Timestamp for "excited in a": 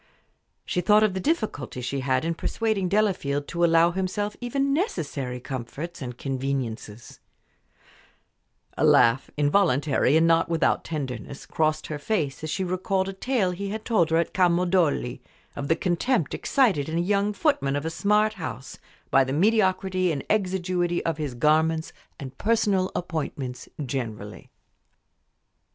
16.33-17.01